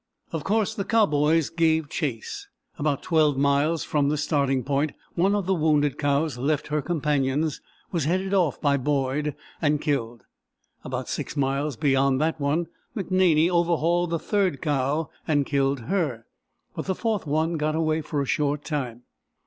Of 0.31 0.43
course 0.43 0.73
the 0.73 0.83
cowboys 0.83 1.51
gave 1.51 1.87
chase. 1.87 2.47
About 2.79 3.03
12 3.03 3.37
miles 3.37 3.83
from 3.83 4.09
the 4.09 4.17
starting 4.17 4.63
point 4.63 4.93
one 5.13 5.35
of 5.35 5.45
the 5.45 5.53
wounded 5.53 5.99
cows 5.99 6.39
left 6.39 6.69
her 6.69 6.81
companions, 6.81 7.61
was 7.91 8.05
headed 8.05 8.33
off 8.33 8.59
by 8.59 8.77
Boyd, 8.77 9.35
and 9.61 9.79
killed. 9.79 10.25
About 10.83 11.07
6 11.07 11.37
miles 11.37 11.75
beyond 11.77 12.19
that 12.19 12.41
one, 12.41 12.65
McNaney 12.97 13.47
overhauled 13.47 14.09
the 14.09 14.17
third 14.17 14.59
cow 14.59 15.11
and 15.27 15.45
killed 15.45 15.81
her, 15.81 16.25
but 16.75 16.85
the 16.87 16.95
fourth 16.95 17.27
one 17.27 17.53
got 17.53 17.75
away 17.75 18.01
for 18.01 18.23
a 18.23 18.25
short 18.25 18.65
time. 18.65 19.03